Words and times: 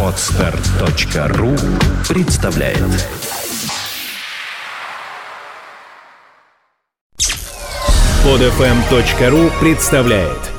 Отстар.ру 0.00 1.56
представляет. 2.08 2.78
Подфм.ру 8.22 9.50
представляет 9.60 10.53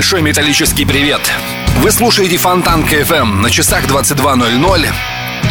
большой 0.00 0.22
металлический 0.22 0.86
привет! 0.86 1.20
Вы 1.80 1.90
слушаете 1.90 2.38
Фонтан 2.38 2.84
КФМ 2.84 3.42
на 3.42 3.50
часах 3.50 3.84
22.00 3.84 4.88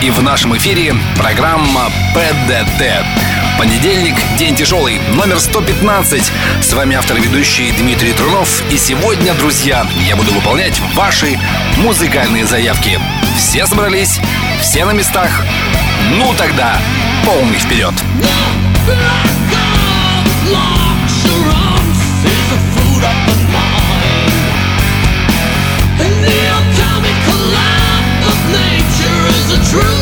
и 0.01 0.09
в 0.09 0.23
нашем 0.23 0.57
эфире 0.57 0.95
программа 1.19 1.91
ПДТ. 2.15 3.05
Понедельник, 3.59 4.15
день 4.39 4.55
тяжелый, 4.55 4.99
номер 5.13 5.39
115. 5.39 6.31
С 6.63 6.73
вами 6.73 6.95
автор 6.95 7.19
ведущий 7.19 7.71
Дмитрий 7.73 8.11
Трунов. 8.13 8.63
И 8.71 8.77
сегодня, 8.77 9.35
друзья, 9.35 9.85
я 10.07 10.15
буду 10.15 10.33
выполнять 10.33 10.81
ваши 10.95 11.39
музыкальные 11.77 12.47
заявки. 12.47 12.99
Все 13.37 13.67
собрались, 13.67 14.19
все 14.61 14.83
на 14.83 14.93
местах. 14.93 15.29
Ну 16.17 16.33
тогда, 16.35 16.75
полный 17.23 17.59
вперед! 17.59 17.93
Заявка 29.61 29.98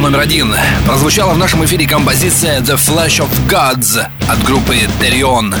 номер 0.00 0.20
один. 0.20 0.54
Прозвучала 0.86 1.34
в 1.34 1.38
нашем 1.38 1.64
эфире 1.66 1.86
композиция 1.86 2.60
The 2.60 2.76
Flash 2.76 3.20
of 3.20 3.28
Gods 3.48 4.06
от 4.28 4.42
группы 4.44 4.76
Terion 5.00 5.54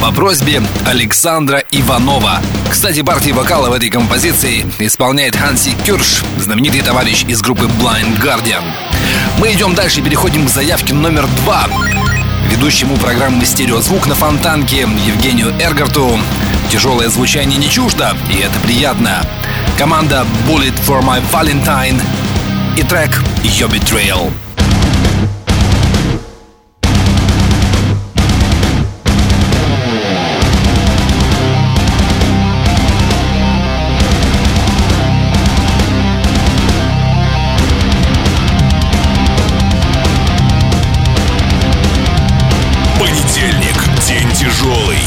по 0.00 0.12
просьбе 0.12 0.62
Александра 0.86 1.62
Иванова. 1.70 2.40
Кстати, 2.70 3.02
партии 3.02 3.30
вокала 3.30 3.70
в 3.70 3.72
этой 3.72 3.88
композиции 3.88 4.66
исполняет 4.78 5.34
Ханси 5.34 5.74
Кюрш, 5.86 6.22
знаменитый 6.38 6.82
товарищ 6.82 7.24
из 7.26 7.40
группы 7.40 7.64
Blind 7.64 8.20
Guardian. 8.20 8.64
Мы 9.38 9.52
идем 9.52 9.74
дальше 9.74 10.00
и 10.00 10.02
переходим 10.02 10.46
к 10.46 10.50
заявке 10.50 10.92
номер 10.92 11.26
два. 11.44 11.66
Ведущему 12.50 12.96
программы 12.98 13.44
«Стереозвук» 13.46 14.06
на 14.06 14.14
Фонтанке 14.14 14.80
Евгению 15.06 15.54
Эргарту 15.58 16.18
тяжелое 16.70 17.08
звучание 17.08 17.58
не 17.58 17.70
чуждо, 17.70 18.14
и 18.30 18.38
это 18.38 18.58
приятно. 18.60 19.24
Команда 19.78 20.26
Bullet 20.46 20.74
for 20.86 21.02
My 21.02 21.22
Valentine 21.32 22.00
и 22.76 22.82
трек 22.82 23.22
«Your 23.42 23.70
Betrayal». 23.70 24.30
Понедельник. 42.98 43.76
День 44.06 44.30
тяжелый. 44.32 44.98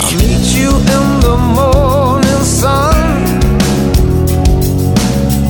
I'll 0.00 0.14
meet 0.16 0.46
you 0.54 0.70
in 0.70 1.20
the 1.20 1.36
morning 1.56 2.44
sun. 2.44 2.94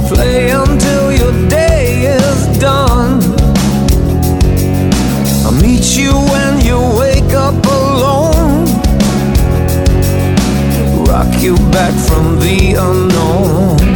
Play 0.09 0.51
until 0.51 1.13
your 1.13 1.49
day 1.49 2.17
is 2.17 2.59
done. 2.59 3.21
I'll 5.45 5.53
meet 5.63 5.97
you 5.97 6.13
when 6.13 6.61
you 6.65 6.79
wake 6.99 7.35
up 7.35 7.65
alone. 7.67 8.67
Rock 11.07 11.41
you 11.41 11.57
back 11.71 11.95
from 12.09 12.39
the 12.41 12.75
unknown. 12.79 13.88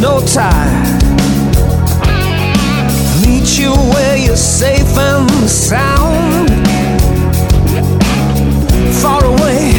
no 0.00 0.18
time. 0.24 0.82
Meet 3.22 3.58
you 3.58 3.72
where 3.92 4.16
you're 4.16 4.36
safe 4.36 4.96
and 4.96 5.30
sound, 5.48 6.48
far 9.02 9.22
away 9.24 9.72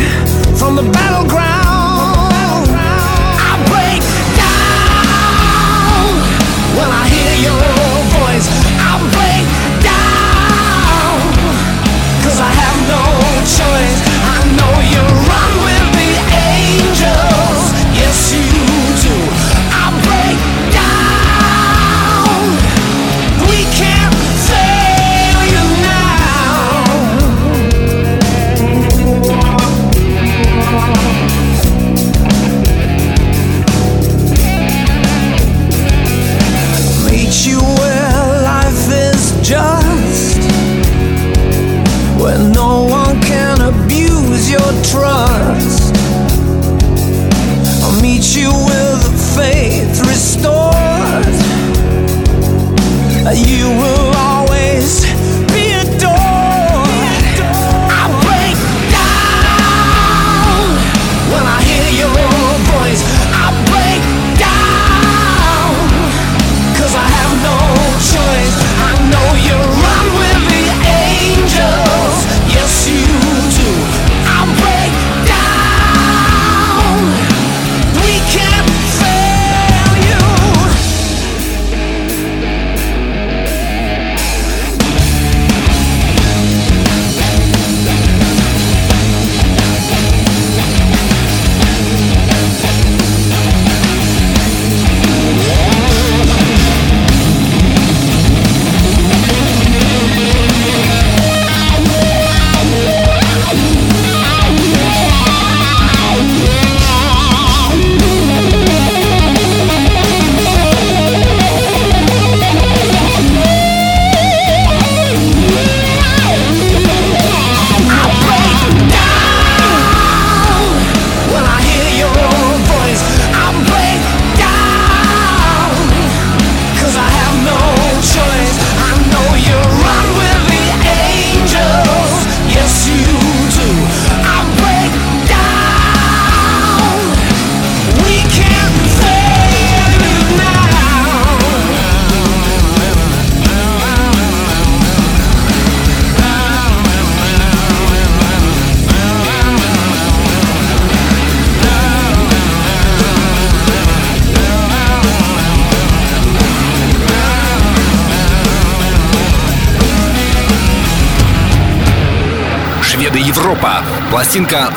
from 0.58 0.76
the 0.76 0.84
battleground. 0.94 1.41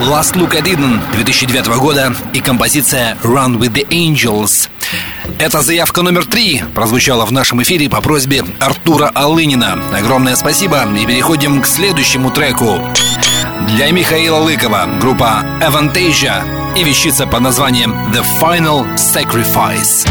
Last 0.04 0.36
Look 0.36 0.54
at 0.54 0.66
Eden 0.66 1.00
2009 1.12 1.66
года 1.78 2.14
и 2.34 2.40
композиция 2.40 3.16
Run 3.22 3.58
with 3.58 3.72
the 3.72 3.88
Angels. 3.88 4.68
Эта 5.38 5.62
заявка 5.62 6.02
номер 6.02 6.26
три 6.26 6.62
прозвучала 6.74 7.24
в 7.24 7.32
нашем 7.32 7.62
эфире 7.62 7.88
по 7.88 8.02
просьбе 8.02 8.44
Артура 8.60 9.10
Алынина. 9.14 9.82
Огромное 9.96 10.36
спасибо 10.36 10.86
и 10.94 11.06
переходим 11.06 11.62
к 11.62 11.66
следующему 11.66 12.30
треку. 12.30 12.80
Для 13.68 13.90
Михаила 13.92 14.40
Лыкова 14.40 14.98
группа 15.00 15.42
Avantasia 15.62 16.44
и 16.76 16.84
вещица 16.84 17.26
под 17.26 17.40
названием 17.40 17.94
The 18.12 18.22
Final 18.40 18.94
Sacrifice. 18.96 20.06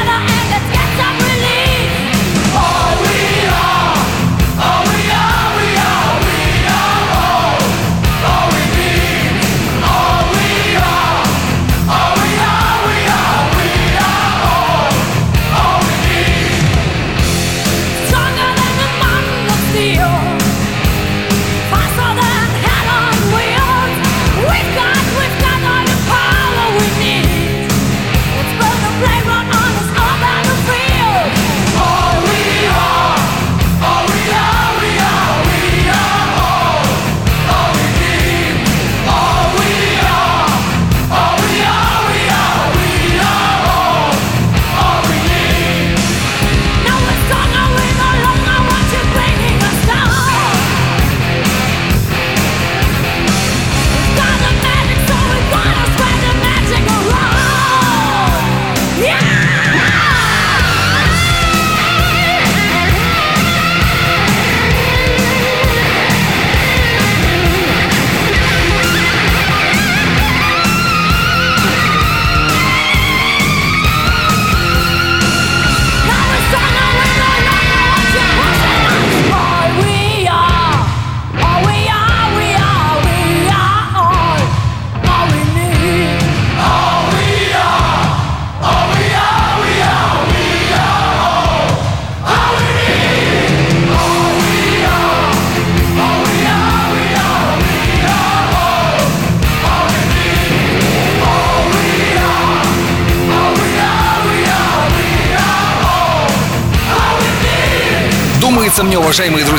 And 0.00 0.50
let's 0.50 0.68
get 0.72 0.88
some 0.96 1.31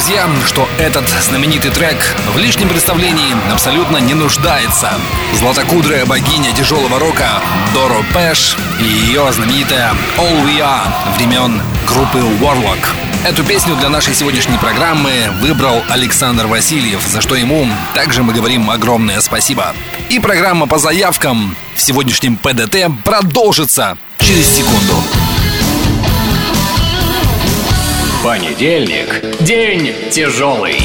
друзья, 0.05 0.27
что 0.45 0.67
этот 0.79 1.07
знаменитый 1.07 1.71
трек 1.71 1.95
в 2.33 2.37
лишнем 2.37 2.67
представлении 2.67 3.37
абсолютно 3.53 3.97
не 3.97 4.13
нуждается. 4.13 4.91
Златокудрая 5.33 6.05
богиня 6.05 6.51
тяжелого 6.51 6.99
рока 6.99 7.41
Доро 7.73 8.03
Пэш 8.13 8.57
и 8.81 8.83
ее 8.83 9.31
знаменитая 9.31 9.91
All 10.17 10.45
We 10.45 10.59
Are 10.59 10.85
времен 11.15 11.61
группы 11.87 12.17
Warlock. 12.17 12.79
Эту 13.23 13.45
песню 13.45 13.77
для 13.77 13.87
нашей 13.87 14.13
сегодняшней 14.13 14.57
программы 14.57 15.31
выбрал 15.39 15.81
Александр 15.87 16.47
Васильев, 16.47 17.01
за 17.07 17.21
что 17.21 17.35
ему 17.35 17.65
также 17.93 18.23
мы 18.23 18.33
говорим 18.33 18.69
огромное 18.69 19.21
спасибо. 19.21 19.73
И 20.09 20.19
программа 20.19 20.67
по 20.67 20.79
заявкам 20.79 21.55
в 21.77 21.81
сегодняшнем 21.81 22.35
ПДТ 22.35 22.87
продолжится 23.05 23.97
через 24.19 24.47
секунду. 24.47 25.22
Понедельник– 28.23 29.21
день 29.41 30.09
тяжелый. 30.09 30.77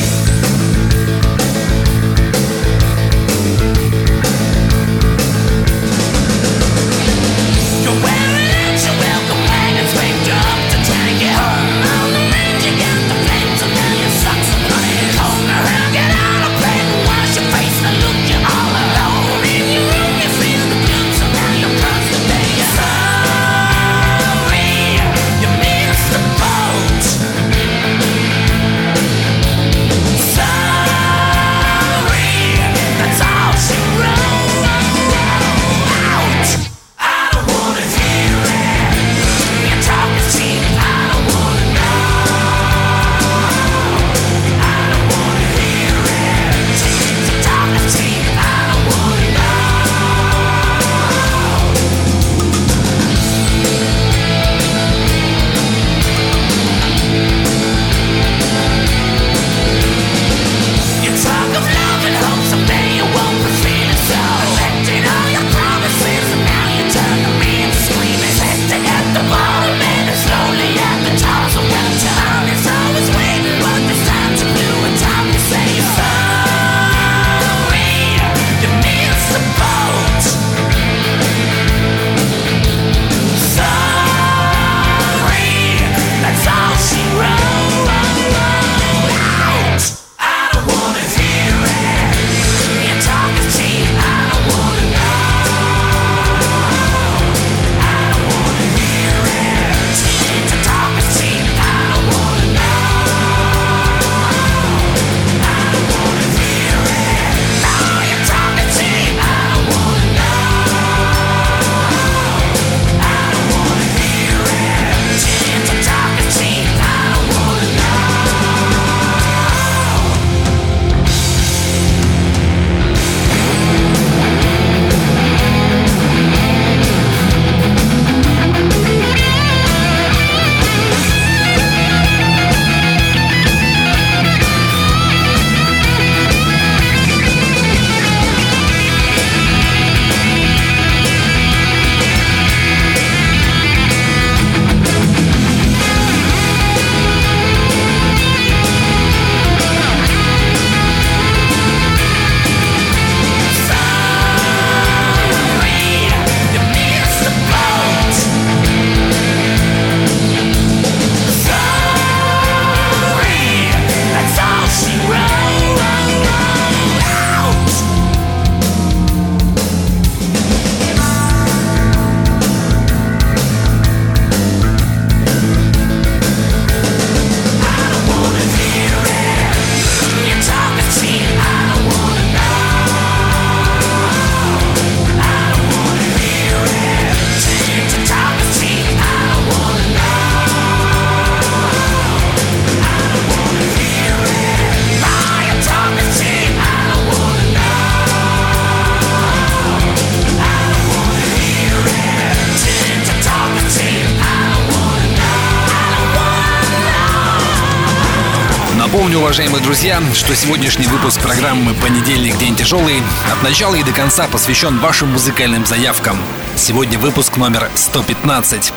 Напомню, 208.98 209.20
уважаемые 209.20 209.62
друзья, 209.62 210.02
что 210.12 210.34
сегодняшний 210.34 210.88
выпуск 210.88 211.20
программы 211.20 211.72
«Понедельник. 211.74 212.37
День 212.37 212.56
тяжелый» 212.56 213.00
от 213.32 213.40
начала 213.44 213.76
и 213.76 213.84
до 213.84 213.92
конца 213.92 214.26
посвящен 214.26 214.80
вашим 214.80 215.12
музыкальным 215.12 215.64
заявкам. 215.64 216.18
Сегодня 216.56 216.98
выпуск 216.98 217.37
номер 217.37 217.70
115. 217.76 218.72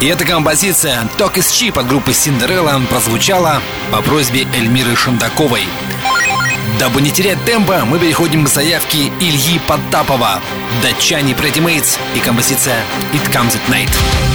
И 0.00 0.06
эта 0.06 0.24
композиция 0.24 1.06
«Talk 1.18 1.34
is 1.34 1.50
Cheap» 1.50 1.78
от 1.78 1.86
группы 1.86 2.14
«Синдерелла» 2.14 2.80
прозвучала 2.88 3.60
по 3.90 4.00
просьбе 4.00 4.46
Эльмиры 4.54 4.96
Шандаковой. 4.96 5.64
Дабы 6.78 7.02
не 7.02 7.10
терять 7.10 7.44
темпа, 7.44 7.84
мы 7.84 7.98
переходим 7.98 8.46
к 8.46 8.48
заявке 8.48 9.12
Ильи 9.20 9.60
Подтапова, 9.68 10.40
«Датчане 10.82 11.34
Pretty 11.34 11.62
Mates» 11.62 11.98
и 12.14 12.20
композиция 12.20 12.82
«It 13.12 13.30
Comes 13.30 13.54
at 13.54 13.68
Night». 13.68 14.31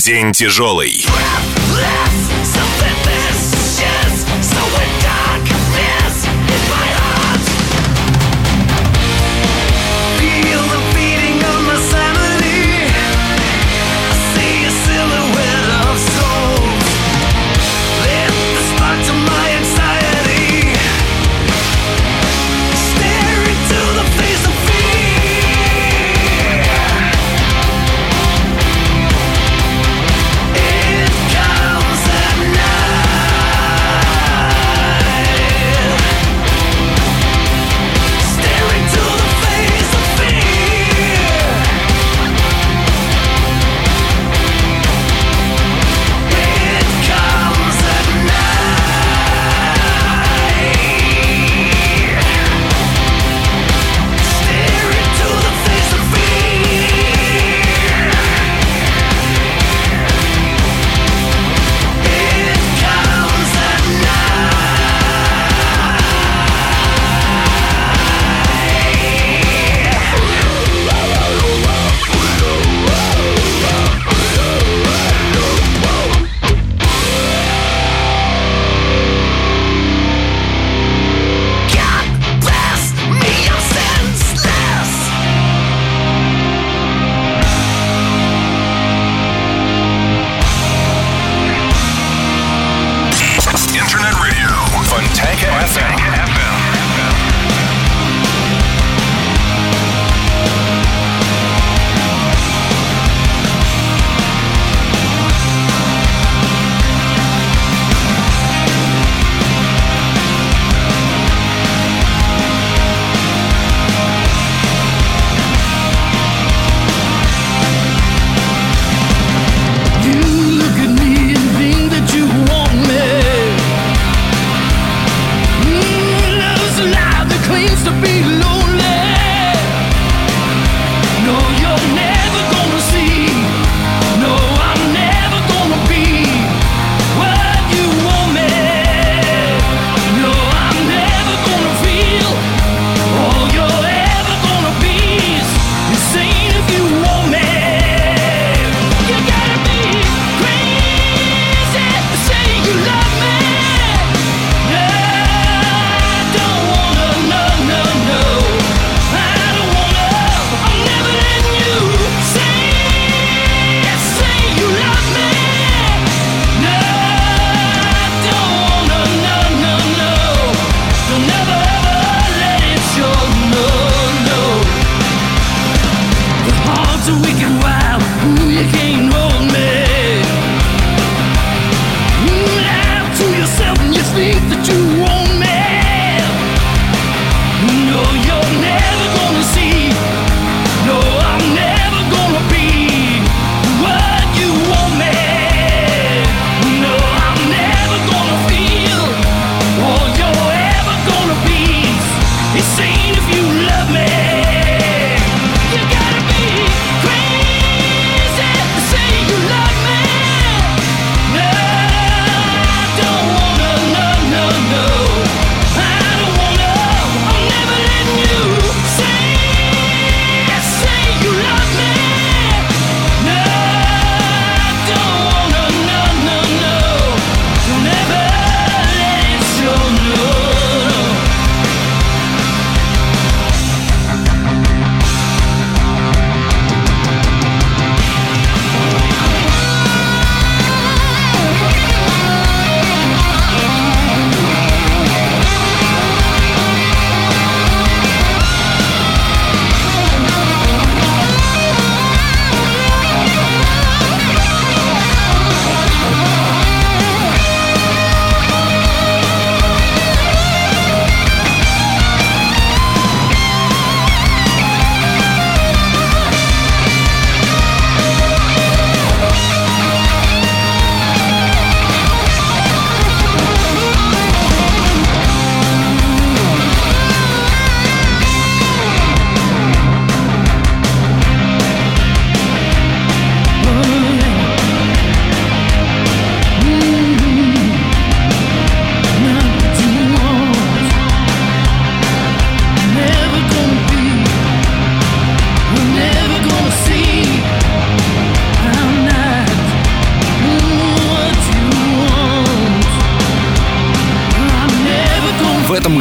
День 0.00 0.32
тяжелый. 0.32 1.04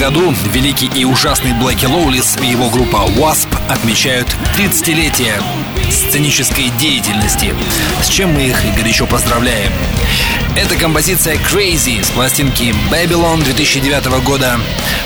году 0.10 0.34
великий 0.52 0.88
и 0.88 1.06
ужасный 1.06 1.54
Блэки 1.54 1.86
Лоулис 1.86 2.36
и 2.42 2.48
его 2.48 2.72
группа 2.72 3.06
Wasp 3.10 3.48
отмечают 3.70 4.28
30-летие 4.58 5.40
сценической 5.92 6.70
деятельности, 6.80 7.54
с 8.02 8.08
чем 8.08 8.34
мы 8.34 8.48
их 8.48 8.60
горячо 8.76 9.06
поздравляем. 9.06 9.72
Эта 10.56 10.76
композиция 10.78 11.36
Crazy 11.36 12.04
с 12.04 12.10
пластинки 12.10 12.74
Babylon 12.92 13.44
2009 13.44 14.24
года 14.24 14.60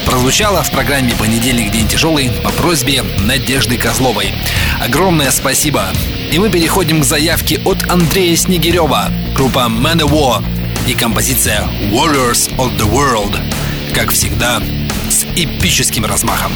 прозвучала 0.05 0.63
в 0.63 0.71
программе 0.71 1.13
«Понедельник. 1.19 1.73
День 1.73 1.89
тяжелый» 1.89 2.31
по 2.41 2.51
просьбе 2.51 3.03
Надежды 3.19 3.77
Козловой. 3.77 4.33
Огромное 4.81 5.31
спасибо! 5.31 5.87
И 6.31 6.39
мы 6.39 6.49
переходим 6.49 7.01
к 7.01 7.05
заявке 7.05 7.59
от 7.65 7.91
Андрея 7.91 8.37
Снегирева, 8.37 9.11
группа 9.35 9.67
Manowar 9.69 10.45
и 10.87 10.93
композиция 10.93 11.67
Warriors 11.91 12.55
of 12.55 12.77
the 12.77 12.89
World. 12.89 13.37
Как 13.93 14.11
всегда, 14.11 14.59
эпическим 15.35 16.05
размахом. 16.05 16.53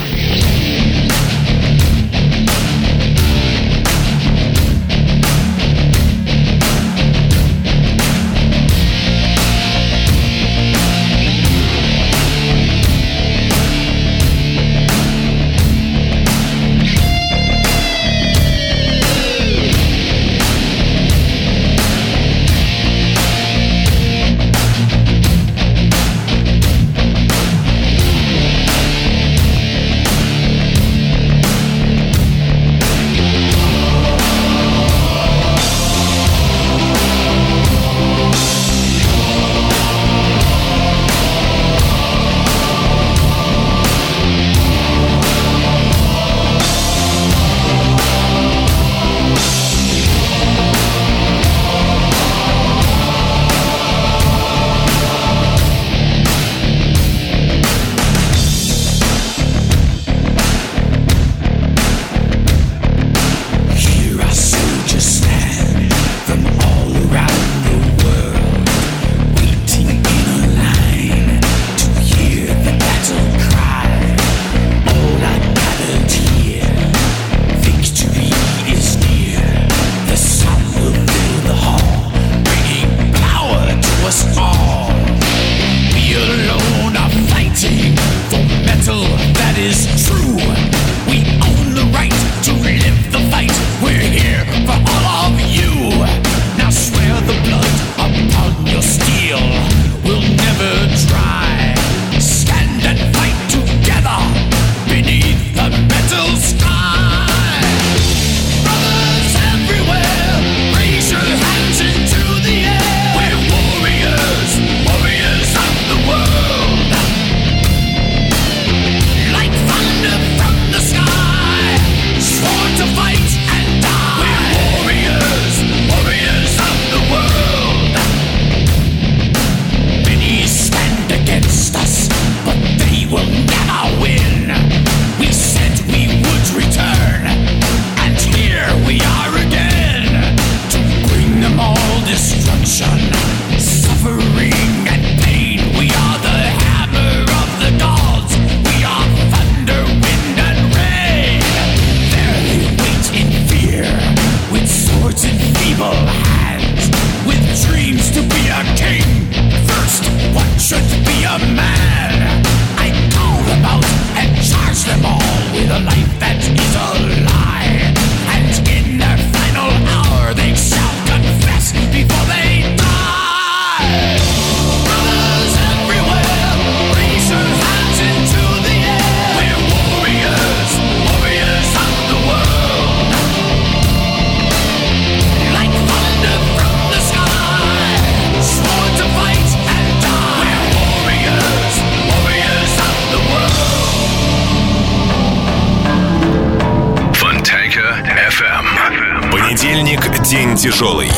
тяжелый. 200.77 201.16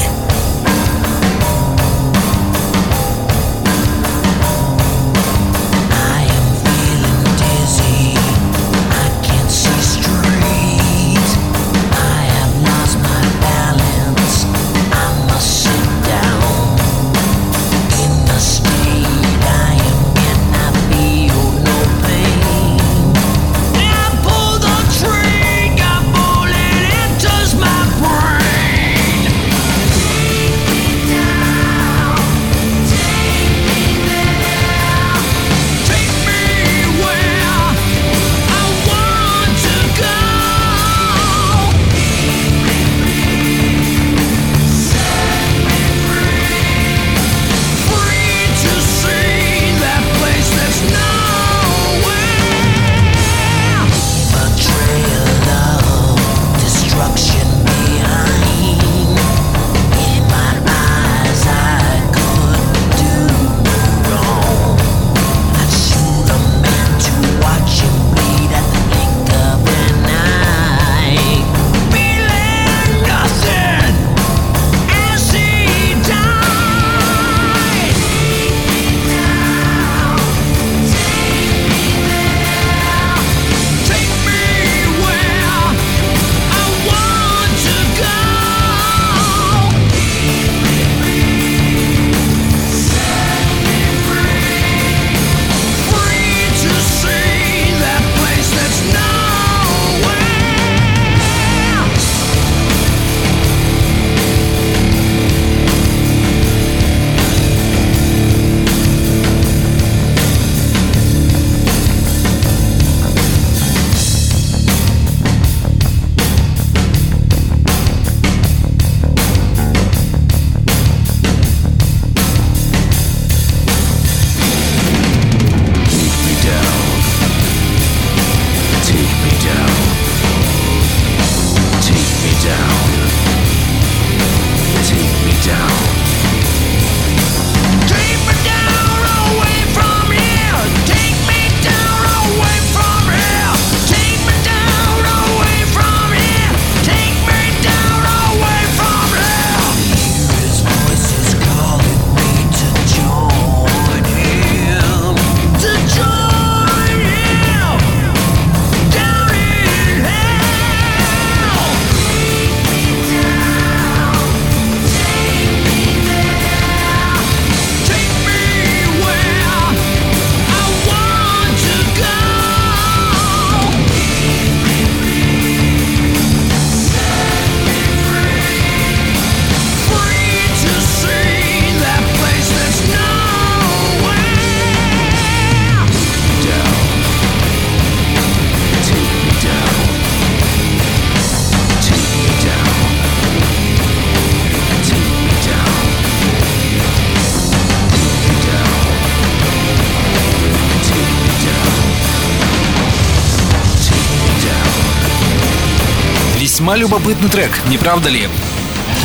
весьма 206.69 206.77
любопытный 206.77 207.29
трек, 207.29 207.49
не 207.67 207.79
правда 207.79 208.09
ли? 208.09 208.29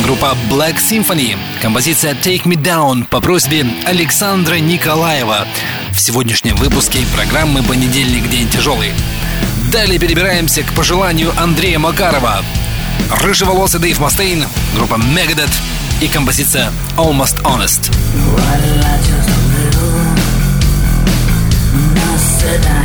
Группа 0.03 0.37
Black 0.51 0.75
Symphony, 0.77 1.35
композиция 1.63 2.13
Take 2.13 2.43
Me 2.43 2.55
Down 2.55 3.07
по 3.07 3.21
просьбе 3.21 3.65
Александра 3.85 4.55
Николаева 4.55 5.47
в 5.91 5.99
сегодняшнем 5.99 6.57
выпуске 6.57 6.99
программы 7.15 7.63
«Понедельник. 7.63 8.29
День 8.29 8.47
тяжелый». 8.49 8.91
Далее 9.71 9.97
перебираемся 9.97 10.61
к 10.61 10.73
пожеланию 10.73 11.33
Андрея 11.37 11.79
Макарова. 11.79 12.43
Рыжеволосый 13.21 13.79
Дэйв 13.79 13.97
Мастейн, 13.99 14.45
группа 14.75 14.95
Megadeth 14.95 15.59
и 16.01 16.07
композиция 16.07 16.71
Almost 16.97 17.41
Honest. 17.41 17.89
Well, 22.37 22.84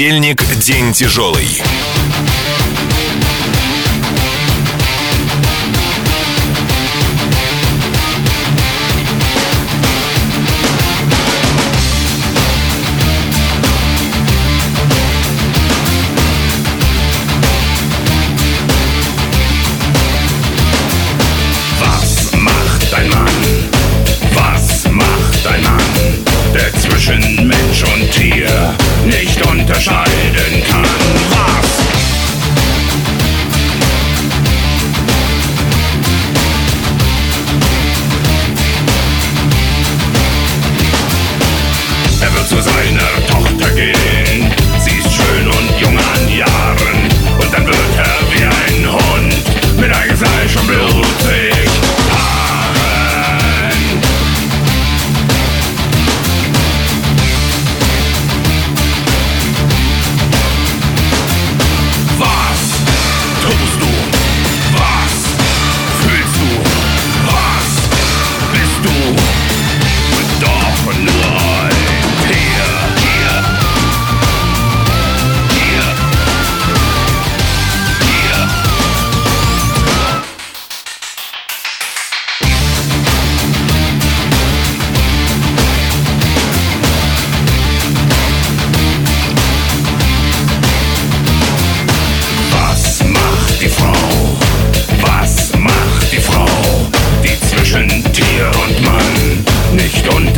Понедельник– 0.00 0.42
день 0.56 0.94
тяжелый. 0.94 1.62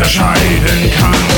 unterscheiden 0.03 0.91
kann. 0.99 1.32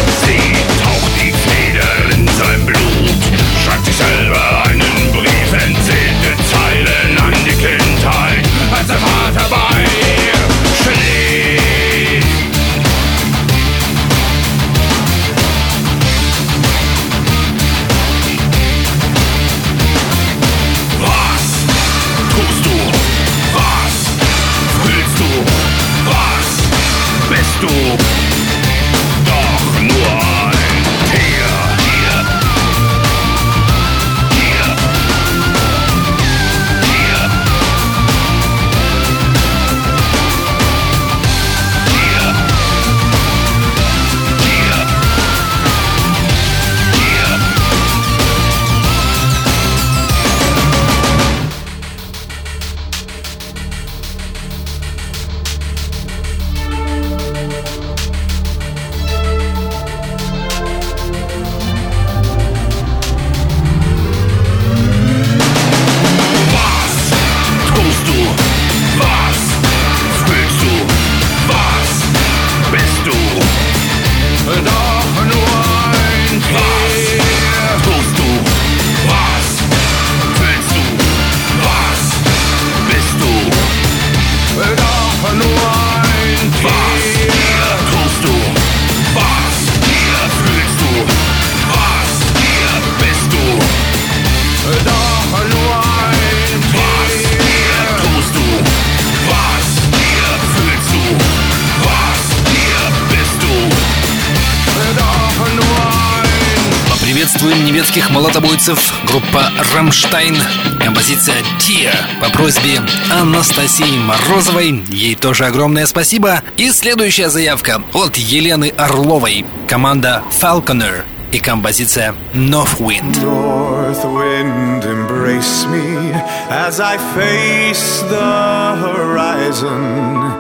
бельгийцев 108.65 108.95
группа 109.07 109.51
«Рамштайн» 109.75 110.37
композиция 110.81 111.37
«Тия» 111.59 111.93
по 112.21 112.31
просьбе 112.31 112.81
Анастасии 113.13 113.99
Морозовой. 113.99 114.85
Ей 114.89 115.15
тоже 115.15 115.47
огромное 115.47 115.87
спасибо. 115.87 116.43
И 116.57 116.71
следующая 116.71 117.29
заявка 117.29 117.83
от 117.93 118.17
Елены 118.17 118.73
Орловой. 118.77 119.45
Команда 119.69 120.23
«Falconer» 120.31 121.05
и 121.33 121.41
композиция 121.41 122.15
North 122.33 122.79
Wind. 122.79 123.23
North 123.23 124.05
wind, 124.05 124.85
embrace 124.85 125.67
me 125.67 126.13
as 126.49 126.81
I 126.81 126.97
face 127.15 128.03
the 128.09 128.77
horizon. 128.77 130.33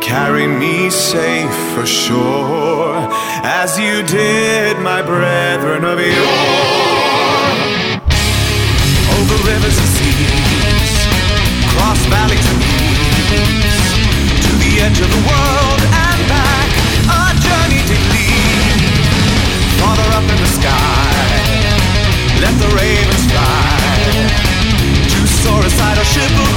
Carry 0.00 0.46
me 0.46 0.88
safe 0.88 1.76
ashore 1.76 3.08
as 3.44 3.78
you 3.78 4.02
did 4.02 4.78
my 4.78 5.02
brethren 5.02 5.84
of 5.84 6.00
yore. 6.00 6.89
The 9.30 9.38
rivers 9.46 9.78
and 9.78 9.90
seas, 9.96 10.92
cross 11.72 12.00
valleys 12.10 12.46
and 12.50 12.60
peaks, 12.66 13.78
to 14.44 14.52
the 14.58 14.72
edge 14.82 14.98
of 15.00 15.10
the 15.16 15.22
world 15.30 15.80
and 16.06 16.20
back. 16.26 16.68
Our 17.06 17.32
journey 17.46 17.80
lead 18.10 18.80
farther 19.78 20.08
up 20.18 20.26
in 20.26 20.38
the 20.44 20.50
sky. 20.58 21.14
Let 22.42 22.54
the 22.58 22.70
ravens 22.74 23.24
fly 23.30 23.70
to 25.08 25.20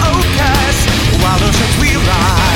Oak 0.10 0.26
while 1.22 1.40
we 1.80 1.96
ride. 1.96 2.53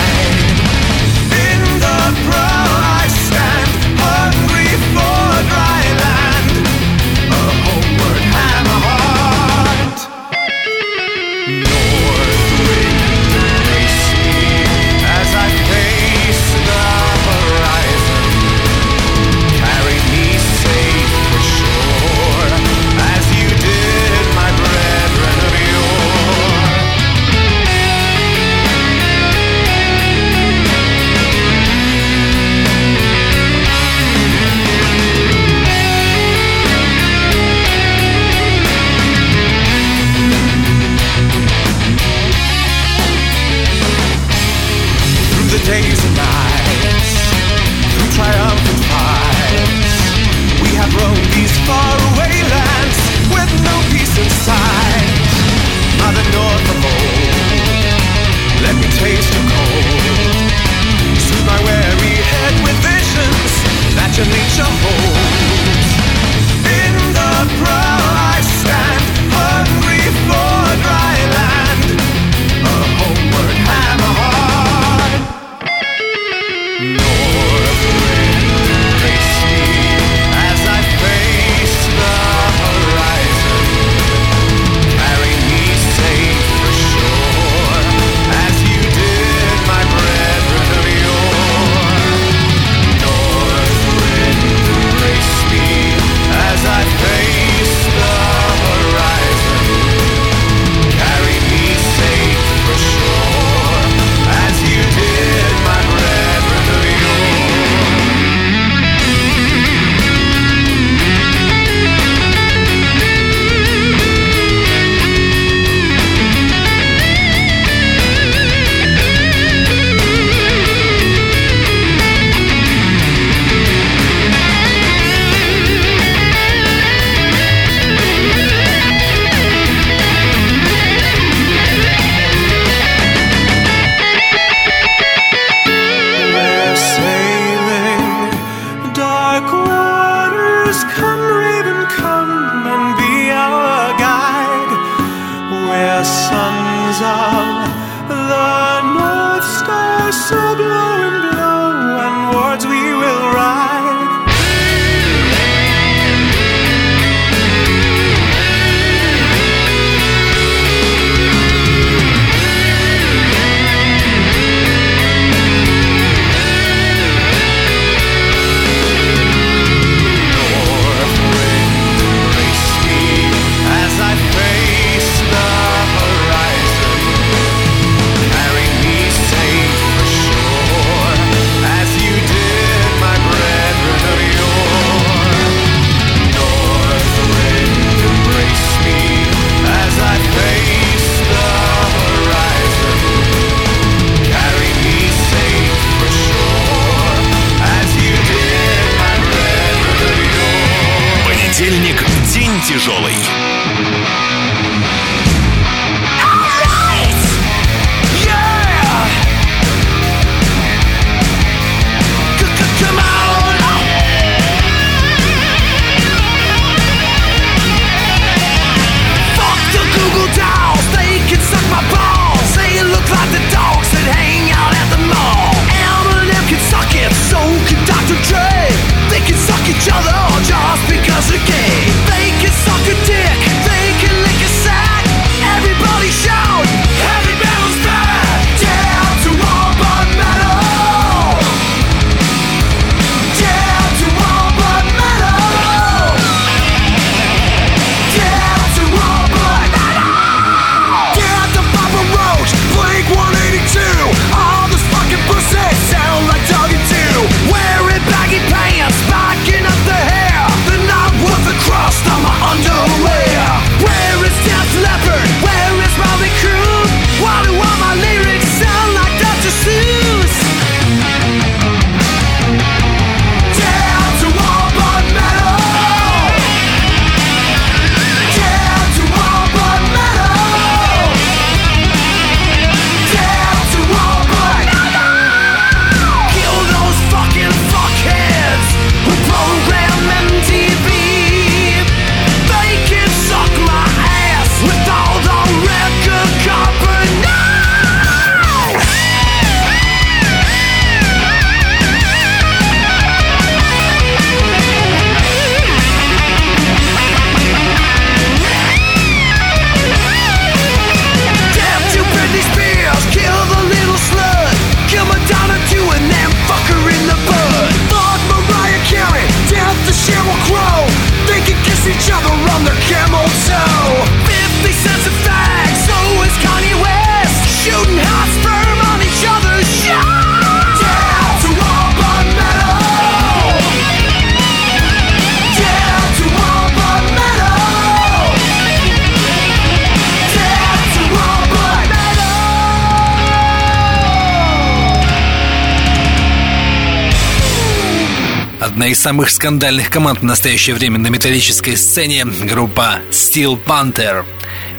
из 348.87 348.99
самых 348.99 349.29
скандальных 349.29 349.89
команд 349.89 350.19
в 350.19 350.23
настоящее 350.23 350.75
время 350.75 350.97
на 350.97 351.07
металлической 351.07 351.75
сцене 351.75 352.25
группа 352.25 352.99
Steel 353.11 353.59
Panther 353.65 354.23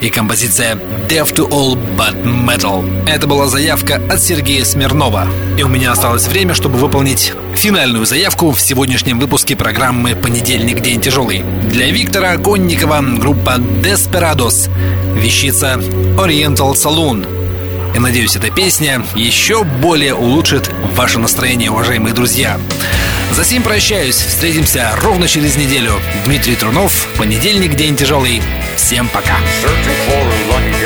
и 0.00 0.08
композиция 0.08 0.76
Death 1.08 1.34
to 1.34 1.48
All 1.50 1.76
But 1.96 2.22
Metal. 2.24 3.06
Это 3.06 3.26
была 3.26 3.48
заявка 3.48 4.00
от 4.10 4.22
Сергея 4.22 4.64
Смирнова. 4.64 5.28
И 5.58 5.62
у 5.62 5.68
меня 5.68 5.92
осталось 5.92 6.26
время, 6.26 6.54
чтобы 6.54 6.78
выполнить 6.78 7.32
финальную 7.54 8.06
заявку 8.06 8.52
в 8.52 8.60
сегодняшнем 8.60 9.20
выпуске 9.20 9.56
программы 9.56 10.14
«Понедельник. 10.14 10.80
День 10.80 11.00
тяжелый». 11.00 11.44
Для 11.68 11.90
Виктора 11.90 12.36
Конникова 12.38 13.02
группа 13.18 13.56
Desperados, 13.58 14.70
вещица 15.14 15.74
Oriental 16.16 16.72
Saloon– 16.72 17.26
и 17.94 18.00
надеюсь, 18.00 18.36
эта 18.36 18.50
песня 18.50 19.02
еще 19.14 19.64
более 19.64 20.14
улучшит 20.14 20.70
ваше 20.92 21.18
настроение, 21.18 21.70
уважаемые 21.70 22.14
друзья. 22.14 22.58
За 23.38 23.44
сим 23.44 23.62
прощаюсь. 23.62 24.16
Встретимся 24.16 24.90
ровно 24.96 25.28
через 25.28 25.56
неделю. 25.56 25.92
Дмитрий 26.24 26.56
Трунов. 26.56 27.06
Понедельник, 27.16 27.76
день 27.76 27.94
тяжелый. 27.94 28.42
Всем 28.74 29.06
пока. 29.06 29.36
Searching 29.62 29.94
for 30.08 30.26
a 30.26 30.50
lucky 30.50 30.77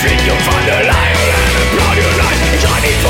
Schwing 0.00 0.18
you 0.24 0.32
find 0.32 0.66
der 0.66 0.82
Leyen, 0.82 1.20
blood 1.72 1.98
your 1.98 2.14
life, 2.16 2.40
shiny 2.58 3.09